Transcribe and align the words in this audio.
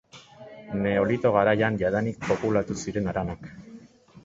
Neolito 0.85 1.31
garaian 1.35 1.77
jadanik 1.83 2.19
populatu 2.31 2.81
ziren 2.87 3.13
haranak. 3.15 3.49